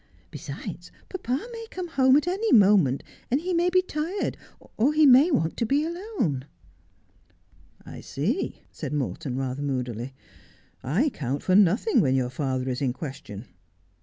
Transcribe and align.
Besides, 0.31 0.89
papa 1.09 1.47
may 1.53 1.67
come 1.69 1.89
home 1.89 2.15
at 2.17 2.27
any 2.27 2.51
moment, 2.51 3.03
and 3.29 3.39
he 3.39 3.53
may 3.53 3.69
be 3.69 3.83
tired, 3.83 4.35
or 4.75 4.93
he 4.93 5.05
may 5.05 5.29
want 5.29 5.55
to 5.57 5.65
be 5.67 5.83
alone.'' 5.83 6.45
I 7.85 8.01
see,' 8.01 8.63
said 8.71 8.93
Morton, 8.93 9.37
rather 9.37 9.61
moodily.' 9.61 10.15
I 11.03 11.09
count 11.11 11.43
for 11.43 11.53
nothing 11.53 12.01
when 12.01 12.15
your 12.15 12.31
father 12.31 12.67
is 12.67 12.81
in 12.81 12.93
question. 12.93 13.45